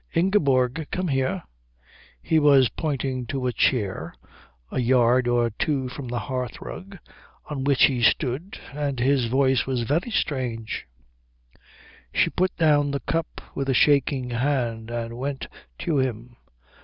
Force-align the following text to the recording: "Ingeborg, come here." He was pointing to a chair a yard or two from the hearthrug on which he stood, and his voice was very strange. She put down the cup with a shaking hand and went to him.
"Ingeborg, 0.15 0.87
come 0.91 1.09
here." 1.09 1.43
He 2.23 2.39
was 2.39 2.69
pointing 2.69 3.27
to 3.27 3.45
a 3.45 3.53
chair 3.53 4.15
a 4.71 4.79
yard 4.79 5.27
or 5.27 5.51
two 5.51 5.89
from 5.89 6.07
the 6.07 6.17
hearthrug 6.21 6.97
on 7.45 7.63
which 7.65 7.83
he 7.83 8.01
stood, 8.01 8.57
and 8.73 8.99
his 8.99 9.27
voice 9.27 9.67
was 9.67 9.83
very 9.83 10.09
strange. 10.09 10.87
She 12.11 12.31
put 12.31 12.57
down 12.57 12.89
the 12.89 12.99
cup 13.01 13.41
with 13.53 13.69
a 13.69 13.75
shaking 13.75 14.31
hand 14.31 14.89
and 14.89 15.19
went 15.19 15.45
to 15.77 15.99
him. 15.99 16.35